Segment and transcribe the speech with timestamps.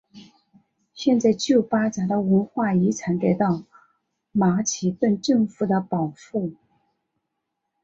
[0.95, 3.61] 现在旧巴扎的文化遗产得到
[4.31, 6.55] 马其顿政府的保护。